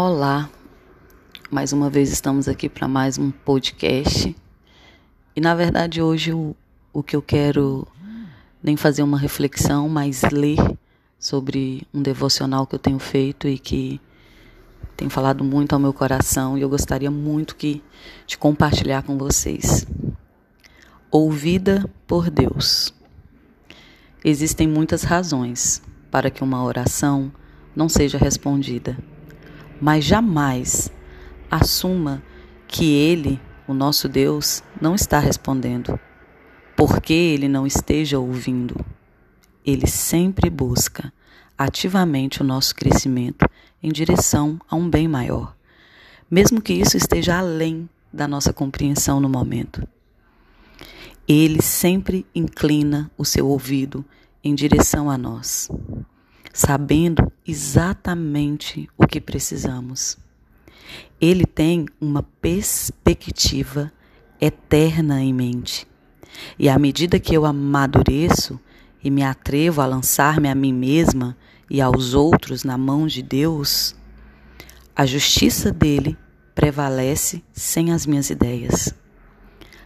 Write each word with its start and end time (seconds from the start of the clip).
Olá, 0.00 0.48
mais 1.50 1.72
uma 1.72 1.90
vez 1.90 2.12
estamos 2.12 2.46
aqui 2.46 2.68
para 2.68 2.86
mais 2.86 3.18
um 3.18 3.32
podcast. 3.32 4.32
E 5.34 5.40
na 5.40 5.56
verdade 5.56 6.00
hoje 6.00 6.32
o, 6.32 6.54
o 6.92 7.02
que 7.02 7.16
eu 7.16 7.20
quero 7.20 7.84
nem 8.62 8.76
fazer 8.76 9.02
uma 9.02 9.18
reflexão, 9.18 9.88
mas 9.88 10.22
ler 10.30 10.58
sobre 11.18 11.84
um 11.92 12.00
devocional 12.00 12.64
que 12.64 12.76
eu 12.76 12.78
tenho 12.78 13.00
feito 13.00 13.48
e 13.48 13.58
que 13.58 14.00
tem 14.96 15.08
falado 15.08 15.42
muito 15.42 15.72
ao 15.72 15.80
meu 15.80 15.92
coração 15.92 16.56
e 16.56 16.60
eu 16.60 16.68
gostaria 16.68 17.10
muito 17.10 17.56
que 17.56 17.82
de 18.24 18.38
compartilhar 18.38 19.02
com 19.02 19.18
vocês. 19.18 19.84
Ouvida 21.10 21.90
por 22.06 22.30
Deus. 22.30 22.94
Existem 24.24 24.68
muitas 24.68 25.02
razões 25.02 25.82
para 26.08 26.30
que 26.30 26.44
uma 26.44 26.62
oração 26.62 27.32
não 27.74 27.88
seja 27.88 28.16
respondida 28.16 28.96
mas 29.80 30.04
jamais 30.04 30.90
assuma 31.50 32.22
que 32.66 32.92
Ele, 32.92 33.40
o 33.66 33.72
nosso 33.72 34.08
Deus, 34.08 34.62
não 34.80 34.94
está 34.94 35.18
respondendo, 35.18 35.98
porque 36.76 37.12
Ele 37.12 37.48
não 37.48 37.66
esteja 37.66 38.18
ouvindo. 38.18 38.76
Ele 39.64 39.86
sempre 39.86 40.50
busca 40.50 41.12
ativamente 41.56 42.40
o 42.40 42.44
nosso 42.44 42.74
crescimento 42.74 43.48
em 43.82 43.90
direção 43.90 44.60
a 44.68 44.76
um 44.76 44.88
bem 44.88 45.08
maior, 45.08 45.54
mesmo 46.30 46.60
que 46.60 46.72
isso 46.72 46.96
esteja 46.96 47.38
além 47.38 47.88
da 48.12 48.26
nossa 48.26 48.52
compreensão 48.52 49.20
no 49.20 49.28
momento. 49.28 49.86
Ele 51.26 51.60
sempre 51.60 52.26
inclina 52.34 53.10
o 53.18 53.24
seu 53.24 53.46
ouvido 53.48 54.04
em 54.42 54.54
direção 54.54 55.10
a 55.10 55.18
nós 55.18 55.68
sabendo 56.58 57.30
exatamente 57.46 58.90
o 58.98 59.06
que 59.06 59.20
precisamos. 59.20 60.18
Ele 61.20 61.46
tem 61.46 61.86
uma 62.00 62.24
perspectiva 62.42 63.92
eterna 64.40 65.22
em 65.22 65.32
mente. 65.32 65.86
E 66.58 66.68
à 66.68 66.76
medida 66.76 67.20
que 67.20 67.32
eu 67.32 67.46
amadureço 67.46 68.58
e 69.04 69.08
me 69.08 69.22
atrevo 69.22 69.80
a 69.80 69.86
lançar-me 69.86 70.48
a 70.48 70.54
mim 70.54 70.72
mesma 70.72 71.36
e 71.70 71.80
aos 71.80 72.12
outros 72.12 72.64
na 72.64 72.76
mão 72.76 73.06
de 73.06 73.22
Deus, 73.22 73.94
a 74.96 75.06
justiça 75.06 75.70
dele 75.70 76.18
prevalece 76.56 77.40
sem 77.52 77.92
as 77.92 78.04
minhas 78.04 78.30
ideias. 78.30 78.92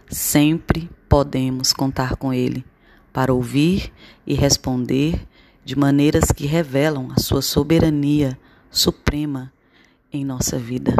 Sempre 0.09 0.89
podemos 1.07 1.71
contar 1.71 2.15
com 2.15 2.33
ele 2.33 2.65
para 3.13 3.31
ouvir 3.31 3.93
e 4.25 4.33
responder 4.33 5.23
de 5.63 5.75
maneiras 5.75 6.25
que 6.31 6.45
revelam 6.45 7.11
a 7.11 7.19
sua 7.19 7.41
soberania 7.41 8.37
suprema 8.69 9.51
em 10.11 10.25
nossa 10.25 10.57
vida. 10.57 10.95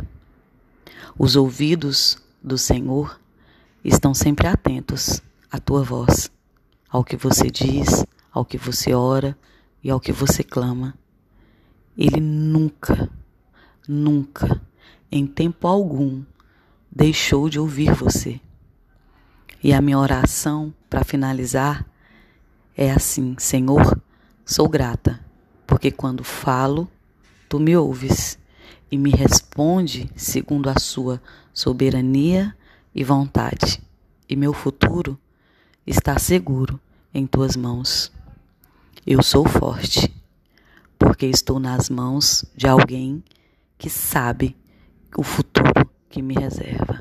Os 1.18 1.36
ouvidos 1.36 2.18
do 2.42 2.58
Senhor 2.58 3.20
estão 3.84 4.14
sempre 4.14 4.48
atentos 4.48 5.22
à 5.52 5.60
tua 5.60 5.84
voz, 5.84 6.32
ao 6.90 7.04
que 7.04 7.18
você 7.18 7.50
diz, 7.50 8.06
ao 8.32 8.46
que 8.46 8.58
você 8.58 8.94
ora 8.94 9.38
e 9.84 9.90
ao 9.90 10.00
que 10.00 10.12
você 10.12 10.44
clama. 10.44 10.96
Ele 11.98 12.20
nunca, 12.20 13.10
nunca, 13.88 14.62
em 15.12 15.28
tempo 15.28 15.68
algum, 15.68 16.24
deixou 16.92 17.50
de 17.50 17.60
ouvir 17.60 17.94
você. 17.94 18.40
E 19.64 19.74
a 19.74 19.82
minha 19.82 20.00
oração 20.00 20.74
para 20.90 21.04
finalizar 21.04 21.86
é 22.76 22.92
assim: 22.92 23.36
Senhor, 23.38 24.02
Sou 24.46 24.68
grata, 24.68 25.24
porque 25.66 25.90
quando 25.90 26.22
falo, 26.22 26.90
tu 27.48 27.62
me 27.62 27.78
ouves 27.78 28.38
e 28.92 28.98
me 28.98 29.10
responde 29.10 30.10
segundo 30.18 30.70
a 30.70 30.78
sua 30.78 31.22
soberania 31.54 32.54
e 32.94 33.06
vontade. 33.06 33.82
E 34.28 34.36
meu 34.36 34.52
futuro 34.52 35.18
está 35.88 36.20
seguro 36.20 36.78
em 37.14 37.26
tuas 37.26 37.56
mãos. 37.56 38.12
Eu 39.08 39.24
sou 39.24 39.48
forte, 39.48 40.14
porque 41.00 41.26
estou 41.26 41.58
nas 41.58 41.90
mãos 41.90 42.44
de 42.54 42.68
alguém 42.68 43.24
que 43.78 43.90
sabe 43.90 44.58
o 45.16 45.24
futuro 45.24 45.90
que 46.10 46.22
me 46.22 46.34
reserva. 46.34 47.00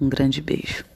Um 0.00 0.08
grande 0.08 0.40
beijo. 0.40 0.86